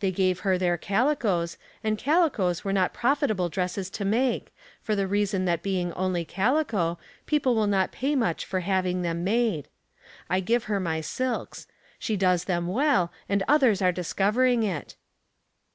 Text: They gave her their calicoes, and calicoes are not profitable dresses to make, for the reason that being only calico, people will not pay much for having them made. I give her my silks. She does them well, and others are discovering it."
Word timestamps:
They 0.00 0.10
gave 0.10 0.40
her 0.48 0.56
their 0.56 0.78
calicoes, 0.78 1.58
and 1.84 1.98
calicoes 1.98 2.64
are 2.64 2.72
not 2.72 2.94
profitable 2.94 3.50
dresses 3.50 3.90
to 3.90 4.04
make, 4.06 4.50
for 4.80 4.96
the 4.96 5.06
reason 5.06 5.44
that 5.44 5.62
being 5.62 5.92
only 5.92 6.24
calico, 6.24 6.98
people 7.26 7.54
will 7.54 7.66
not 7.66 7.92
pay 7.92 8.14
much 8.16 8.46
for 8.46 8.60
having 8.60 9.02
them 9.02 9.24
made. 9.24 9.68
I 10.30 10.40
give 10.40 10.64
her 10.72 10.80
my 10.80 11.02
silks. 11.02 11.66
She 11.98 12.16
does 12.16 12.44
them 12.44 12.66
well, 12.66 13.12
and 13.28 13.42
others 13.46 13.82
are 13.82 13.92
discovering 13.92 14.62
it." 14.62 14.96